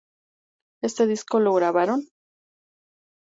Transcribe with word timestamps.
Este 0.81 1.05
disco 1.05 1.39
lo 1.39 1.53
grabaron. 1.53 2.01